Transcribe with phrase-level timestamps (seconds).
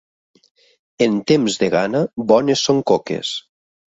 [1.07, 2.01] En temps de gana,
[2.31, 3.37] bones són coques.